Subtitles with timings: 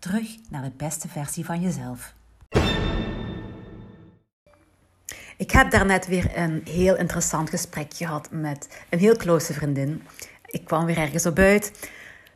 [0.00, 2.14] Terug naar de beste versie van jezelf.
[5.36, 10.02] Ik heb daarnet weer een heel interessant gesprek gehad met een heel close vriendin.
[10.46, 11.90] Ik kwam weer ergens op uit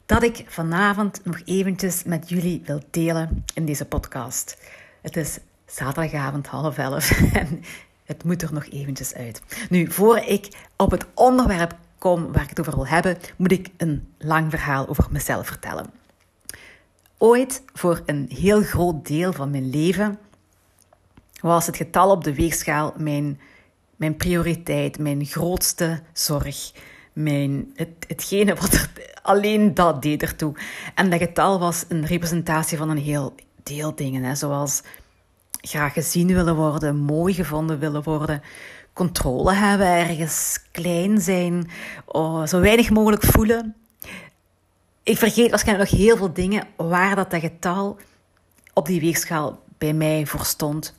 [0.06, 4.56] dat ik vanavond nog eventjes met jullie wil delen in deze podcast.
[5.02, 7.62] Het is zaterdagavond half elf en
[8.04, 9.42] het moet er nog eventjes uit.
[9.70, 13.68] Nu, voor ik op het onderwerp kom waar ik het over wil hebben, moet ik
[13.76, 16.03] een lang verhaal over mezelf vertellen.
[17.18, 20.18] Ooit, voor een heel groot deel van mijn leven,
[21.40, 23.40] was het getal op de weegschaal mijn,
[23.96, 26.72] mijn prioriteit, mijn grootste zorg.
[27.12, 28.88] Mijn, het, hetgene wat
[29.22, 30.54] alleen dat deed ertoe.
[30.94, 34.82] En dat getal was een representatie van een heel deel dingen, hè, zoals
[35.60, 38.42] graag gezien willen worden, mooi gevonden willen worden,
[38.92, 41.70] controle hebben, ergens klein zijn,
[42.04, 43.74] oh, zo weinig mogelijk voelen.
[45.04, 47.96] Ik vergeet waarschijnlijk nog heel veel dingen waar dat, dat getal
[48.72, 50.98] op die weegschaal bij mij voor stond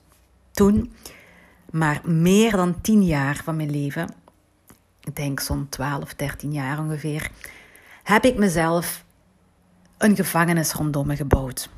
[0.51, 0.93] toen.
[1.71, 4.09] Maar meer dan tien jaar van mijn leven,
[5.01, 7.31] ik denk zo'n 12, 13 jaar ongeveer,
[8.03, 9.03] heb ik mezelf
[9.97, 11.69] een gevangenis rondom me gebouwd.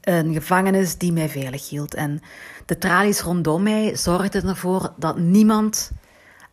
[0.00, 1.94] Een gevangenis die mij veilig hield.
[1.94, 2.20] En
[2.66, 5.90] de tralies rondom mij zorgden ervoor dat niemand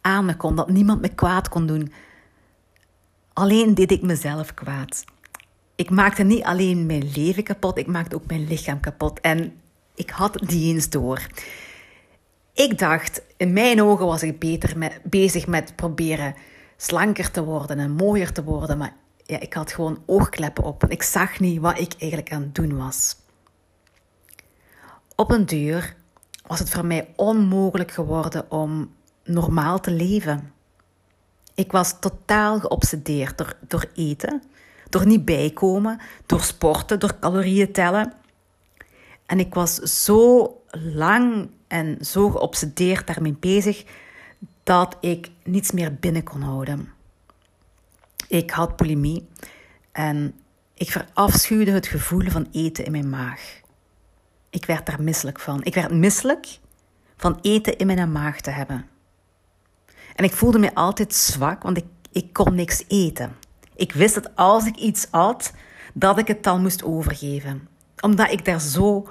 [0.01, 1.91] aan me kon, dat niemand me kwaad kon doen.
[3.33, 5.03] Alleen deed ik mezelf kwaad.
[5.75, 9.19] Ik maakte niet alleen mijn leven kapot, ik maakte ook mijn lichaam kapot.
[9.19, 9.53] En
[9.95, 11.27] ik had niet eens door.
[12.53, 16.35] Ik dacht, in mijn ogen was ik beter met, bezig met proberen
[16.77, 18.77] slanker te worden en mooier te worden.
[18.77, 18.95] Maar
[19.25, 20.85] ja, ik had gewoon oogkleppen op.
[20.87, 23.15] Ik zag niet wat ik eigenlijk aan het doen was.
[25.15, 25.95] Op een duur
[26.47, 30.53] was het voor mij onmogelijk geworden om normaal te leven.
[31.61, 34.43] Ik was totaal geobsedeerd door, door eten,
[34.89, 38.13] door niet bijkomen, door sporten, door calorieën tellen.
[39.25, 43.83] En ik was zo lang en zo geobsedeerd daarmee bezig
[44.63, 46.89] dat ik niets meer binnen kon houden.
[48.27, 49.27] Ik had bulimie
[49.91, 50.33] en
[50.73, 53.59] ik verafschuwde het gevoel van eten in mijn maag.
[54.49, 55.63] Ik werd daar misselijk van.
[55.63, 56.59] Ik werd misselijk
[57.17, 58.90] van eten in mijn maag te hebben.
[60.15, 63.35] En ik voelde me altijd zwak, want ik, ik kon niks eten.
[63.75, 65.53] Ik wist dat als ik iets at,
[65.93, 67.67] dat ik het dan moest overgeven.
[67.99, 69.07] Omdat ik daar zo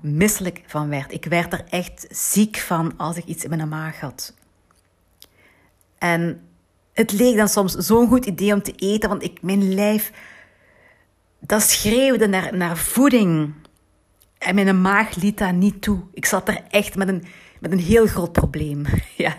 [0.00, 1.12] misselijk van werd.
[1.12, 4.34] Ik werd er echt ziek van als ik iets in mijn maag had.
[5.98, 6.40] En
[6.92, 10.12] het leek dan soms zo'n goed idee om te eten, want ik, mijn lijf,
[11.40, 13.54] dat schreeuwde naar, naar voeding.
[14.38, 16.00] En mijn maag liet dat niet toe.
[16.12, 17.24] Ik zat er echt met een,
[17.60, 18.84] met een heel groot probleem.
[19.16, 19.36] Ja.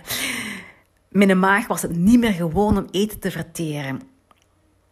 [1.10, 4.02] Mijn maag was het niet meer gewoon om eten te verteren.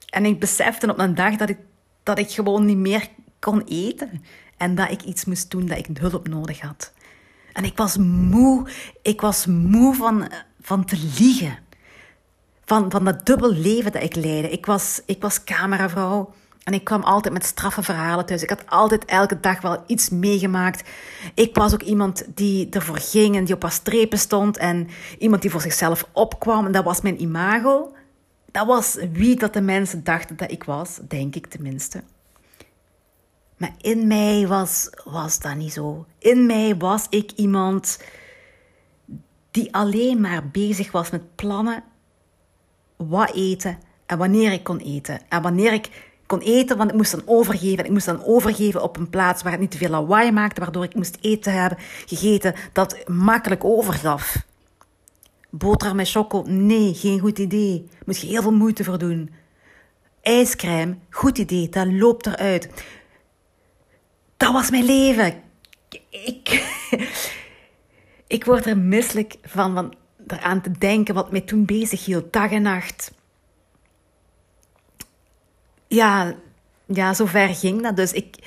[0.10, 1.58] En ik besefte op een dag dat ik,
[2.04, 3.08] dat ik gewoon niet meer
[3.40, 4.24] kon eten.
[4.58, 6.94] En dat ik iets moest doen, dat ik hulp nodig had.
[7.54, 8.68] En ik was moe.
[9.02, 10.32] Ik was moe van,
[10.62, 11.58] van te liegen.
[12.66, 14.50] Van, van dat dubbel leven dat ik leidde.
[14.50, 16.34] Ik was, ik was cameravrouw.
[16.66, 18.44] En ik kwam altijd met straffe verhalen thuis.
[18.44, 20.90] Ik had altijd elke dag wel iets meegemaakt.
[21.34, 24.58] Ik was ook iemand die ervoor ging en die op haar strepen stond.
[24.58, 24.88] En
[25.20, 26.66] iemand die voor zichzelf opkwam.
[26.66, 27.94] En dat was mijn imago.
[28.52, 32.04] Dat was wie dat de mensen dachten dat ik was, denk ik tenminste.
[33.58, 36.06] Maar in mij was, was dat niet zo.
[36.20, 38.00] In mij was ik iemand
[39.52, 41.84] die alleen maar bezig was met plannen
[42.96, 45.20] wat eten en wanneer ik kon eten.
[45.30, 47.86] En wanneer ik kon eten, want ik moest dan overgeven.
[47.86, 50.84] Ik moest dan overgeven op een plaats waar het niet te veel lawaai maakte, waardoor
[50.84, 54.38] ik moest eten hebben, gegeten, dat makkelijk overgaf.
[55.50, 57.88] Boterham met choco, nee, geen goed idee.
[58.06, 59.34] Moet je heel veel moeite voor doen.
[60.22, 62.70] IJscrème, goed idee, dat loopt eruit.
[64.38, 65.42] Dat was mijn leven.
[66.10, 66.64] Ik,
[68.28, 69.94] ik word er misselijk van, van
[70.28, 73.14] eraan te denken wat mij toen bezig hield, dag en nacht
[75.96, 76.36] ja,
[76.86, 77.96] ja, zover ging dat.
[77.96, 78.38] Dus ik,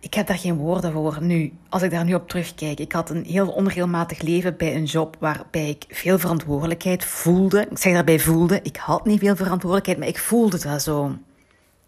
[0.00, 1.52] ik heb daar geen woorden voor nu.
[1.68, 2.80] Als ik daar nu op terugkijk.
[2.80, 7.66] Ik had een heel onregelmatig leven bij een job waarbij ik veel verantwoordelijkheid voelde.
[7.70, 8.60] Ik zeg daarbij voelde.
[8.62, 11.16] Ik had niet veel verantwoordelijkheid, maar ik voelde dat zo.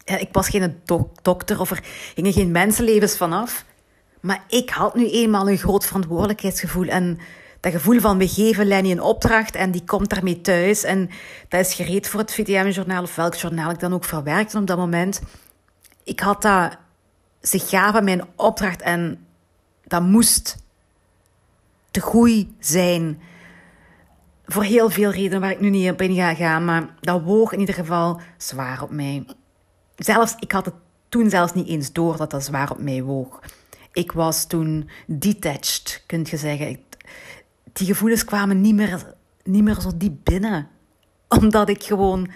[0.05, 0.79] ik was geen
[1.21, 1.83] dokter of er
[2.15, 3.65] gingen geen mensenlevens vanaf.
[4.19, 6.87] Maar ik had nu eenmaal een groot verantwoordelijkheidsgevoel.
[6.87, 7.19] En
[7.61, 10.83] dat gevoel van we geven Lenny een opdracht en die komt daarmee thuis.
[10.83, 11.09] En
[11.47, 14.77] dat is gereed voor het VTM-journaal of welk journaal ik dan ook verwerkte op dat
[14.77, 15.21] moment.
[16.03, 16.77] Ik had dat,
[17.41, 19.25] ze gaven mijn opdracht en
[19.83, 20.57] dat moest
[21.91, 23.21] te goed zijn.
[24.45, 27.51] Voor heel veel redenen waar ik nu niet op in ga gaan, maar dat woog
[27.51, 29.25] in ieder geval zwaar op mij.
[29.95, 30.75] Zelfs, ik had het
[31.09, 33.39] toen zelfs niet eens door dat dat zwaar op mij woog.
[33.91, 36.79] Ik was toen detached, kun je zeggen.
[37.73, 39.13] Die gevoelens kwamen niet meer,
[39.43, 40.67] niet meer zo diep binnen.
[41.27, 42.31] Omdat ik gewoon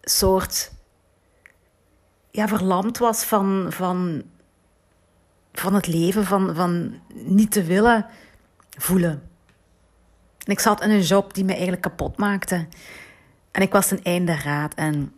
[0.00, 0.72] soort
[2.30, 4.22] ja, verlamd was van, van,
[5.52, 8.06] van het leven, van, van niet te willen
[8.78, 9.22] voelen.
[10.44, 12.66] En ik zat in een job die me eigenlijk kapot maakte.
[13.50, 15.12] En ik was een einde raad en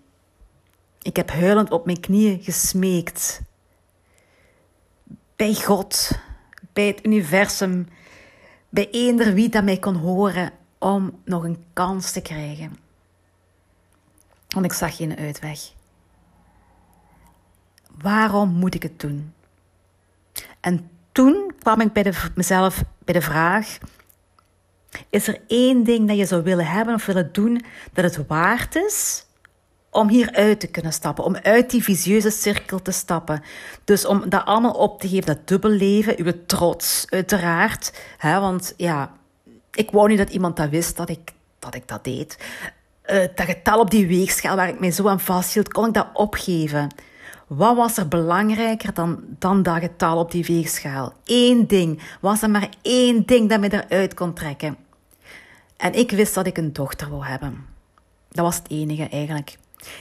[1.03, 3.41] ik heb huilend op mijn knieën gesmeekt.
[5.37, 6.11] Bij God,
[6.73, 7.89] bij het universum,
[8.73, 12.77] bij eender wie dat mij kon horen om nog een kans te krijgen.
[14.49, 15.73] Want ik zag geen uitweg.
[17.99, 19.33] Waarom moet ik het doen?
[20.61, 23.79] En toen kwam ik bij de, mezelf bij de vraag:
[25.11, 28.75] is er één ding dat je zou willen hebben of willen doen dat het waard
[28.75, 29.27] is
[29.93, 33.43] om hieruit te kunnen stappen, om uit die visieuze cirkel te stappen.
[33.85, 37.93] Dus om dat allemaal op te geven, dat dubbelleven, uw trots, uiteraard.
[38.19, 39.13] Hè, want ja,
[39.73, 42.39] ik wou niet dat iemand dat wist, dat ik dat, ik dat deed.
[43.07, 46.09] Uh, dat getal op die weegschaal waar ik mij zo aan vasthield, kon ik dat
[46.13, 46.95] opgeven.
[47.47, 51.13] Wat was er belangrijker dan, dan dat getal op die weegschaal?
[51.25, 52.03] Eén ding.
[52.21, 54.77] Was er maar één ding dat me eruit kon trekken?
[55.77, 57.67] En ik wist dat ik een dochter wou hebben.
[58.29, 59.59] Dat was het enige eigenlijk.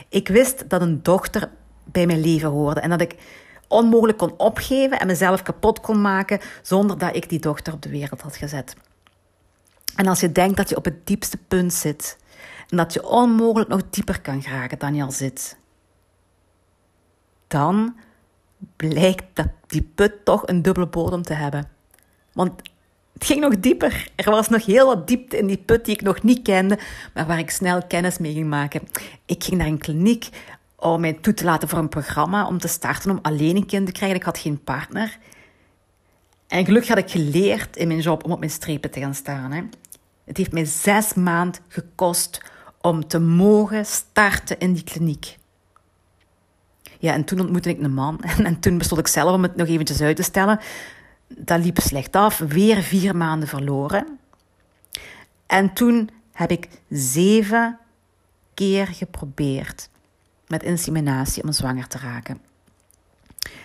[0.09, 1.49] Ik wist dat een dochter
[1.83, 3.15] bij mijn leven hoorde en dat ik
[3.67, 7.89] onmogelijk kon opgeven en mezelf kapot kon maken zonder dat ik die dochter op de
[7.89, 8.75] wereld had gezet.
[9.95, 12.17] En als je denkt dat je op het diepste punt zit
[12.69, 15.57] en dat je onmogelijk nog dieper kan geraken dan je al zit,
[17.47, 17.95] dan
[18.75, 21.69] blijkt dat die put toch een dubbele bodem te hebben.
[22.33, 22.61] Want
[23.13, 24.09] het ging nog dieper.
[24.15, 26.79] Er was nog heel wat diepte in die put die ik nog niet kende,
[27.13, 28.81] maar waar ik snel kennis mee ging maken.
[29.25, 30.29] Ik ging naar een kliniek
[30.75, 33.85] om mij toe te laten voor een programma om te starten om alleen een kind
[33.85, 34.17] te krijgen.
[34.17, 35.17] Ik had geen partner.
[36.47, 39.51] En gelukkig had ik geleerd in mijn job om op mijn strepen te gaan staan.
[39.51, 39.61] Hè.
[40.25, 42.41] Het heeft mij zes maanden gekost
[42.81, 45.37] om te mogen starten in die kliniek.
[46.99, 48.19] Ja, en toen ontmoette ik een man.
[48.43, 50.59] En, toen besloot ik zelf om het nog eventjes uit te stellen.
[51.37, 52.37] Dat liep slecht af.
[52.37, 54.19] Weer vier maanden verloren.
[55.45, 57.79] En toen heb ik zeven
[58.53, 59.89] keer geprobeerd
[60.47, 62.41] met inseminatie om zwanger te raken.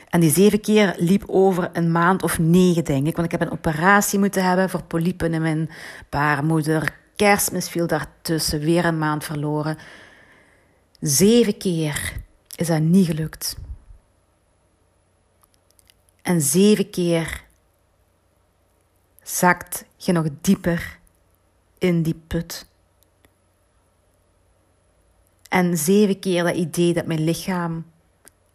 [0.09, 3.17] En die zeven keer liep over een maand of negen, denk ik.
[3.17, 5.71] Want ik heb een operatie moeten hebben voor polypen in mijn
[6.11, 6.99] baarmoeder.
[7.17, 9.79] Kerstmis viel daartussen, weer een maand verloren.
[11.01, 12.13] Zeven keer
[12.55, 13.57] is dat niet gelukt.
[16.23, 17.45] En zeven keer
[19.29, 20.99] zakt je nog dieper
[21.79, 22.67] in die put.
[25.49, 27.87] En zeven keer dat idee dat mijn lichaam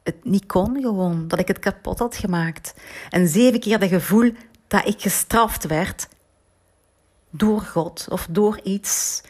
[0.04, 2.74] het niet kon gewoon, dat ik het kapot had gemaakt.
[3.10, 4.34] En zeven keer dat gevoel
[4.68, 6.08] dat ik gestraft werd
[7.30, 9.22] door God of door iets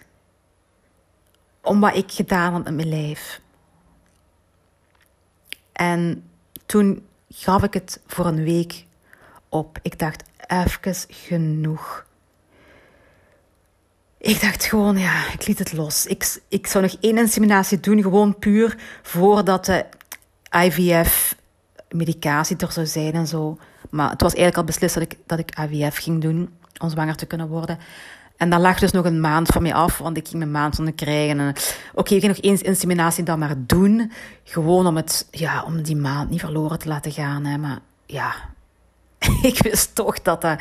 [1.62, 3.42] om wat ik gedaan had met mijn lijf.
[5.72, 6.30] En
[6.66, 8.86] toen gaf ik het voor een week
[9.50, 9.80] op.
[9.82, 12.06] Ik dacht, even genoeg.
[14.18, 16.06] Ik dacht gewoon, ja, ik liet het los.
[16.06, 19.86] Ik, ik zou nog één inseminatie doen, gewoon puur voordat de
[20.50, 23.58] IVF-medicatie er zou zijn en zo.
[23.90, 27.16] Maar het was eigenlijk al beslist dat ik, dat ik IVF ging doen om zwanger
[27.16, 27.78] te kunnen worden.
[28.38, 30.76] En dat lag dus nog een maand van mij af, want ik ging mijn maand
[30.76, 31.54] zonder krijgen.
[31.94, 34.12] Oké, ik ging nog eens inseminatie dan maar doen.
[34.44, 37.46] Gewoon om, het, ja, om die maand niet verloren te laten gaan.
[37.46, 37.58] Hè.
[37.58, 38.34] Maar ja,
[39.52, 40.60] ik wist toch dat dat,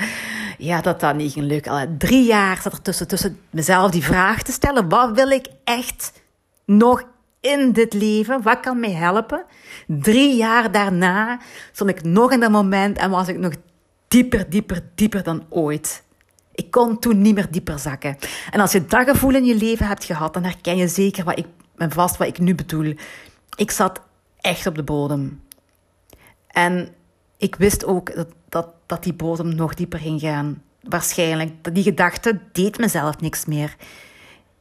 [0.59, 1.99] ja, dat, dat niet ging lukken.
[1.99, 4.89] Drie jaar zat er tussen, tussen mezelf die vraag te stellen.
[4.89, 6.13] Wat wil ik echt
[6.65, 7.03] nog
[7.41, 8.43] in dit leven?
[8.43, 9.45] Wat kan mij helpen?
[9.87, 11.41] Drie jaar daarna
[11.73, 13.53] stond ik nog in dat moment en was ik nog
[14.09, 16.03] dieper, dieper, dieper dan ooit.
[16.55, 18.17] Ik kon toen niet meer dieper zakken.
[18.51, 21.39] En als je dat gevoel in je leven hebt gehad, dan herken je zeker wat
[21.39, 21.47] ik,
[21.77, 22.95] en vast wat ik nu bedoel.
[23.57, 24.01] Ik zat
[24.41, 25.43] echt op de bodem.
[26.47, 26.95] En
[27.41, 30.63] ik wist ook dat, dat, dat die bodem nog dieper ging gaan.
[30.81, 31.75] Waarschijnlijk.
[31.75, 33.77] Die gedachte deed mezelf niks meer.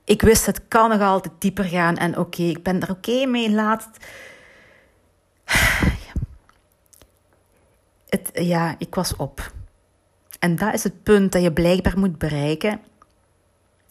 [0.03, 1.97] Ik wist, het kan nog altijd dieper gaan.
[1.97, 3.51] En oké, ik ben er oké mee.
[3.51, 3.89] Laat,
[8.09, 9.51] Het, ja, ik was op.
[10.39, 12.81] En dat is het punt dat je blijkbaar moet bereiken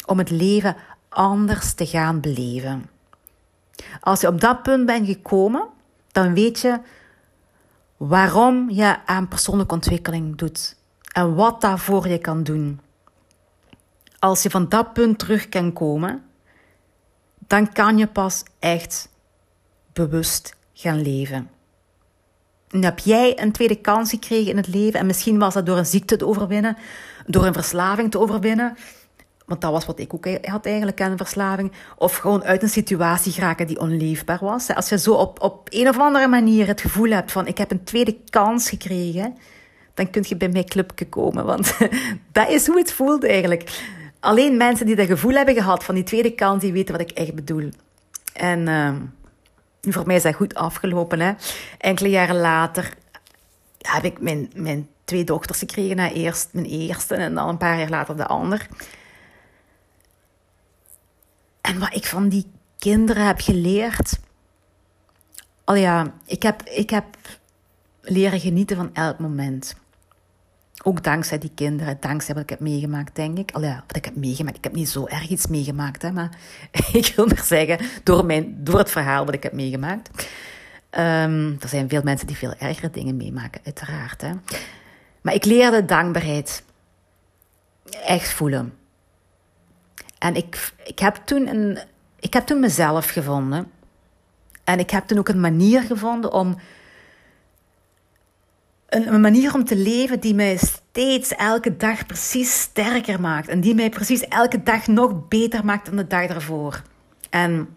[0.06, 0.76] om het leven
[1.08, 2.90] anders te gaan beleven.
[4.00, 5.66] Als je op dat punt bent gekomen,
[6.12, 6.80] dan weet je
[7.98, 10.76] waarom je aan persoonlijke ontwikkeling doet
[11.12, 12.80] en wat daarvoor je kan doen.
[14.18, 16.22] Als je van dat punt terug kan komen,
[17.38, 19.08] dan kan je pas echt
[19.92, 21.50] bewust gaan leven.
[22.70, 25.78] En heb jij een tweede kans gekregen in het leven en misschien was dat door
[25.78, 26.76] een ziekte te overwinnen,
[27.26, 28.76] door een verslaving te overwinnen,
[29.48, 31.72] want dat was wat ik ook had eigenlijk aan verslaving.
[31.96, 34.74] Of gewoon uit een situatie geraken die onleefbaar was.
[34.74, 37.70] Als je zo op, op een of andere manier het gevoel hebt van ik heb
[37.70, 39.36] een tweede kans gekregen,
[39.94, 41.44] dan kun je bij mijn clubje komen.
[41.44, 41.76] Want
[42.32, 43.82] dat is hoe het voelt eigenlijk.
[44.20, 47.16] Alleen mensen die dat gevoel hebben gehad van die tweede kans, die weten wat ik
[47.16, 47.68] echt bedoel.
[48.32, 48.94] En uh,
[49.92, 51.20] voor mij is dat goed afgelopen.
[51.20, 51.32] Hè?
[51.78, 52.94] Enkele jaren later
[53.78, 55.98] heb ik mijn, mijn twee dochters gekregen.
[55.98, 58.66] Eerst mijn eerste en dan een paar jaar later de ander.
[61.68, 62.46] En wat ik van die
[62.78, 64.18] kinderen heb geleerd.
[65.64, 67.04] Al ja, ik heb, ik heb
[68.00, 69.76] leren genieten van elk moment.
[70.82, 73.50] Ook dankzij die kinderen, dankzij wat ik heb meegemaakt, denk ik.
[73.52, 74.56] Al ja, wat ik heb meegemaakt.
[74.56, 76.38] Ik heb niet zo erg iets meegemaakt, hè, maar
[76.92, 80.26] ik wil maar zeggen, door, mijn, door het verhaal wat ik heb meegemaakt.
[80.90, 84.20] Um, er zijn veel mensen die veel ergere dingen meemaken, uiteraard.
[84.20, 84.32] Hè.
[85.20, 86.62] Maar ik leerde dankbaarheid
[88.04, 88.72] echt voelen.
[90.18, 91.78] En ik, ik, heb toen een,
[92.20, 93.70] ik heb toen mezelf gevonden.
[94.64, 96.56] En ik heb toen ook een manier gevonden om.
[98.88, 103.48] Een, een manier om te leven die mij steeds elke dag precies sterker maakt.
[103.48, 106.82] En die mij precies elke dag nog beter maakt dan de dag ervoor.
[107.30, 107.76] En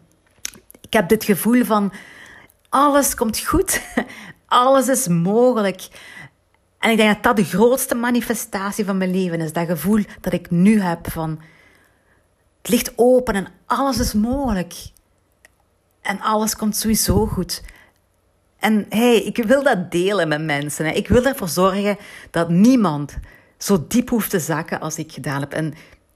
[0.81, 1.93] ik heb dit gevoel van
[2.69, 3.81] alles komt goed.
[4.45, 5.87] Alles is mogelijk.
[6.79, 9.53] En ik denk dat dat de grootste manifestatie van mijn leven is.
[9.53, 11.39] Dat gevoel dat ik nu heb van
[12.61, 14.73] het ligt open en alles is mogelijk.
[16.01, 17.61] En alles komt sowieso goed.
[18.59, 20.95] En hey, ik wil dat delen met mensen.
[20.95, 21.97] Ik wil ervoor zorgen
[22.31, 23.17] dat niemand
[23.57, 25.53] zo diep hoeft te zakken als ik gedaan heb.
[25.53, 25.73] En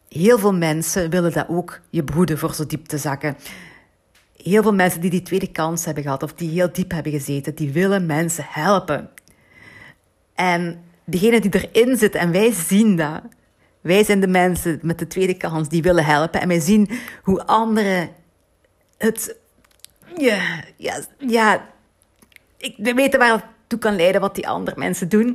[0.09, 3.37] heel veel mensen willen dat ook je behoeden voor zo diep te zakken.
[4.43, 7.55] Heel veel mensen die die tweede kans hebben gehad of die heel diep hebben gezeten,
[7.55, 9.09] die willen mensen helpen.
[10.33, 13.21] En degene die erin zit en wij zien dat,
[13.86, 16.42] wij zijn de mensen met de tweede kans die willen helpen.
[16.42, 16.89] En wij zien
[17.24, 18.10] hoe anderen
[18.98, 19.36] het.
[20.18, 21.70] Ja, ja, ja.
[22.58, 25.27] Ik, we weten waar het toe kan leiden wat die andere mensen doen.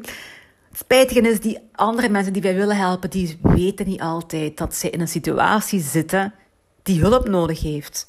[0.69, 4.75] Het spijtige is, die andere mensen die wij willen helpen, die weten niet altijd dat
[4.75, 6.35] ze in een situatie zitten
[6.83, 8.09] die hulp nodig heeft.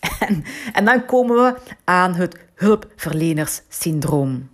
[0.18, 1.54] En, en dan komen we
[1.84, 4.50] aan het hulpverlenerssyndroom.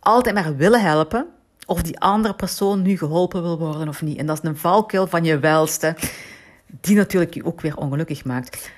[0.00, 1.26] Altijd maar willen helpen,
[1.66, 4.18] of die andere persoon nu geholpen wil worden of niet.
[4.18, 5.96] En dat is een valkuil van je welste,
[6.80, 8.70] die natuurlijk je ook weer ongelukkig maakt.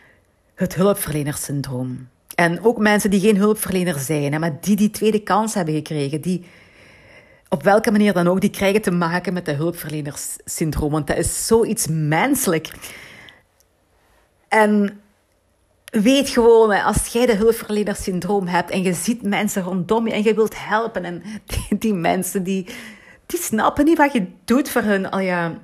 [0.55, 2.09] Het hulpverlenerssyndroom.
[2.35, 6.45] En ook mensen die geen hulpverlener zijn, maar die die tweede kans hebben gekregen, die
[7.49, 10.91] op welke manier dan ook, die krijgen te maken met de hulpverlenerssyndroom.
[10.91, 12.71] Want dat is zoiets menselijk.
[14.49, 15.01] En
[15.91, 20.35] weet gewoon, als jij de hulpverlenerssyndroom hebt en je ziet mensen rondom je en je
[20.35, 21.23] wilt helpen en
[21.79, 22.67] die, mensen die,
[23.27, 25.11] die snappen niet wat je doet voor hun.
[25.11, 25.59] Al ja,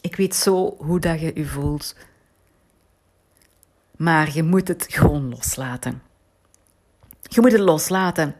[0.00, 1.96] ik weet zo hoe dat je je voelt.
[3.96, 6.02] Maar je moet het gewoon loslaten.
[7.22, 8.34] Je moet het loslaten.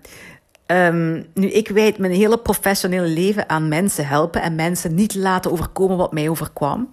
[0.67, 5.51] Um, nu, ik wijd mijn hele professionele leven aan mensen helpen en mensen niet laten
[5.51, 6.89] overkomen wat mij overkwam.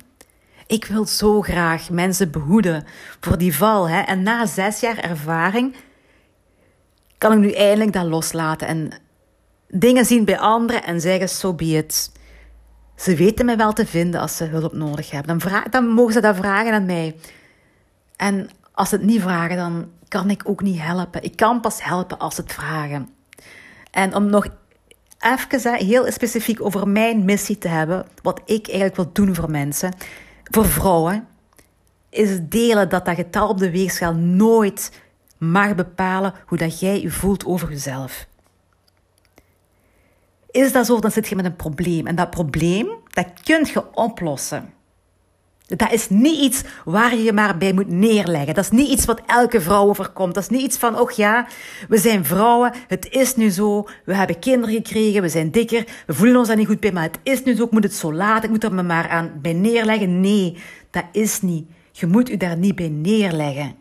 [0.67, 2.85] Ik wil zo graag mensen behoeden
[3.19, 3.89] voor die val.
[3.89, 4.01] Hè?
[4.01, 5.75] En na zes jaar ervaring
[7.17, 8.91] kan ik nu eindelijk dat loslaten en
[9.67, 12.11] dingen zien bij anderen en zeggen: so be it.
[12.95, 15.39] Ze weten mij wel te vinden als ze hulp nodig hebben.
[15.39, 17.15] Dan, dan mogen ze dat vragen aan mij.
[18.15, 21.23] En als ze het niet vragen, dan kan ik ook niet helpen.
[21.23, 23.09] Ik kan pas helpen als ze het vragen.
[23.91, 24.47] En om nog
[25.19, 29.93] even heel specifiek over mijn missie te hebben, wat ik eigenlijk wil doen voor mensen
[30.49, 31.27] voor vrouwen
[32.09, 35.01] is het delen dat dat getal op de weegschaal nooit
[35.37, 38.27] mag bepalen hoe dat jij je voelt over jezelf.
[40.51, 42.07] Is dat zo, dan zit je met een probleem.
[42.07, 44.73] En dat probleem, dat kun je oplossen.
[45.67, 48.53] Dat is niet iets waar je je maar bij moet neerleggen.
[48.53, 50.33] Dat is niet iets wat elke vrouw overkomt.
[50.33, 51.47] Dat is niet iets van, oh ja,
[51.89, 56.13] we zijn vrouwen, het is nu zo, we hebben kinderen gekregen, we zijn dikker, we
[56.13, 58.13] voelen ons daar niet goed bij, maar het is nu zo, ik moet het zo
[58.13, 60.21] laten, ik moet er me maar aan bij neerleggen.
[60.21, 60.57] Nee,
[60.91, 61.67] dat is niet.
[61.91, 63.75] Je moet u daar niet bij neerleggen.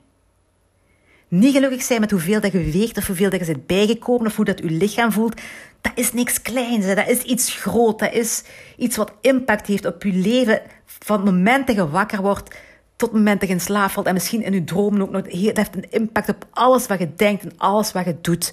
[1.28, 4.36] niet gelukkig zijn met hoeveel dat je weegt of hoeveel dat je bent bijgekomen of
[4.36, 5.40] hoe dat je lichaam voelt,
[5.86, 6.86] dat is niks kleins.
[6.86, 7.98] Dat is iets groot.
[7.98, 8.42] Dat is
[8.76, 10.60] iets wat impact heeft op je leven.
[10.86, 12.54] Van het moment dat je wakker wordt
[12.96, 15.22] tot het moment dat je in slaap valt en misschien in je dromen ook nog.
[15.22, 18.52] Dat heeft een impact op alles wat je denkt en alles wat je doet.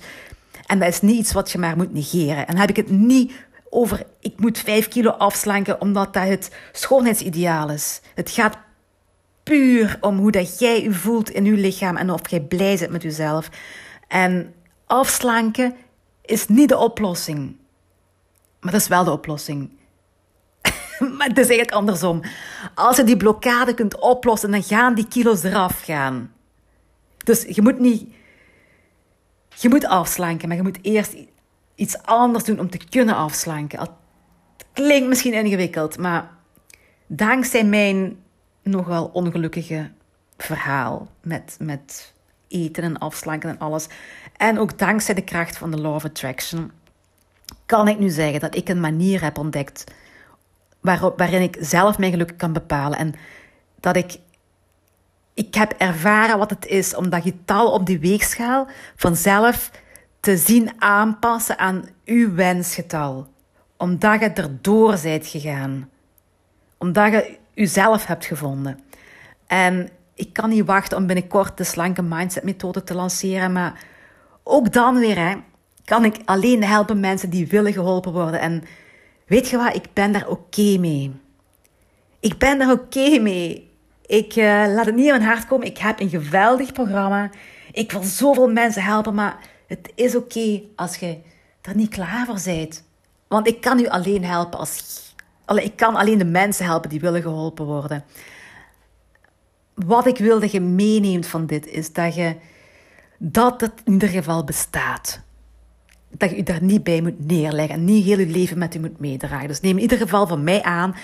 [0.66, 2.48] En dat is niet iets wat je maar moet negeren.
[2.48, 3.34] En heb ik het niet
[3.70, 8.02] over ik moet vijf kilo afslanken omdat dat het schoonheidsideaal is.
[8.16, 8.58] Het gaat
[9.44, 12.92] puur om hoe dat jij je voelt in je lichaam en of jij blij bent
[12.92, 13.50] met jezelf.
[14.08, 14.54] En
[14.86, 15.76] afslanken
[16.26, 17.56] is niet de oplossing.
[18.60, 19.70] Maar dat is wel de oplossing.
[21.18, 22.22] maar het is eigenlijk andersom.
[22.76, 26.34] Als je die blokkade kunt oplossen, dan gaan die kilo's eraf gaan.
[27.18, 28.14] Dus je moet niet...
[29.56, 31.16] Je moet afslanken, maar je moet eerst
[31.76, 33.80] iets anders doen om te kunnen afslanken.
[33.80, 33.92] Het
[34.74, 36.30] klinkt misschien ingewikkeld, maar
[37.08, 38.18] dankzij mijn
[38.64, 39.92] nogal ongelukkige
[40.38, 42.13] verhaal met, met
[42.54, 43.88] eten en afslanken en alles.
[44.38, 46.72] En ook dankzij de kracht van de Law of Attraction
[47.66, 49.84] kan ik nu zeggen dat ik een manier heb ontdekt
[50.82, 52.98] waarop, waarin ik zelf mijn geluk kan bepalen.
[52.98, 53.14] En
[53.80, 54.18] dat ik,
[55.34, 59.72] ik heb ervaren wat het is om dat getal op die weegschaal vanzelf
[60.20, 63.28] te zien aanpassen aan uw wensgetal.
[63.78, 65.90] Omdat je erdoor bent gegaan.
[66.78, 68.80] Omdat je uzelf hebt gevonden.
[69.48, 73.52] En ik kan niet wachten om binnenkort de slanke mindset methode te lanceren.
[73.52, 73.86] Maar
[74.44, 75.36] ook dan weer hè,
[75.86, 78.40] kan ik alleen helpen mensen die willen geholpen worden.
[78.40, 78.64] En
[79.26, 81.12] weet je wat, ik ben daar oké mee.
[82.20, 83.72] Ik ben daar oké mee.
[84.06, 85.68] Ik uh, laat het niet in mijn hart komen.
[85.68, 87.30] Ik heb een geweldig programma.
[87.72, 91.18] Ik wil zoveel mensen helpen, maar het is oké als je
[91.62, 92.84] er niet klaar voor bent.
[93.28, 95.02] Want ik kan u alleen helpen als
[95.48, 98.04] ik kan alleen de mensen helpen die willen geholpen worden.
[99.76, 102.36] Wat ik wil dat je meeneemt van dit is dat je
[103.18, 105.22] dat het in ieder geval bestaat.
[106.10, 108.80] Dat je je daar niet bij moet neerleggen en niet heel je leven met u
[108.80, 109.48] moet meedragen.
[109.48, 110.96] Dus neem in ieder geval van mij aan,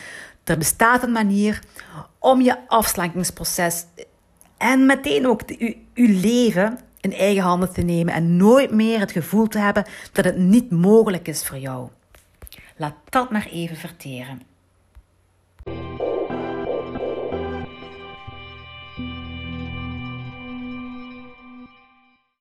[0.43, 1.61] er bestaat een manier
[2.19, 3.85] om je afslankingsproces
[4.57, 9.11] en meteen ook je, je leven in eigen handen te nemen en nooit meer het
[9.11, 11.89] gevoel te hebben dat het niet mogelijk is voor jou.
[12.77, 14.41] Laat dat maar even verteren.